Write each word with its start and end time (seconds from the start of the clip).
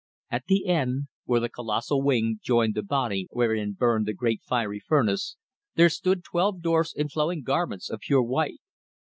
At 0.31 0.45
the 0.47 0.65
end, 0.65 1.09
where 1.25 1.39
the 1.39 1.47
colossal 1.47 2.01
wing 2.01 2.39
joined 2.41 2.73
the 2.73 2.81
body 2.81 3.27
wherein 3.29 3.73
burned 3.73 4.07
the 4.07 4.15
great 4.15 4.41
fiery 4.41 4.79
furnace, 4.79 5.37
there 5.75 5.89
stood 5.89 6.23
twelve 6.23 6.63
dwarfs 6.63 6.95
in 6.95 7.07
flowing 7.07 7.43
garments 7.43 7.87
of 7.87 7.99
pure 7.99 8.23
white. 8.23 8.61